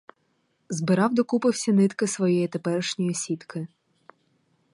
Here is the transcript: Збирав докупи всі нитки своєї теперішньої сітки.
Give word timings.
Збирав 0.69 1.13
докупи 1.13 1.49
всі 1.49 1.71
нитки 1.73 2.07
своєї 2.07 2.47
теперішньої 2.47 3.13
сітки. 3.13 3.67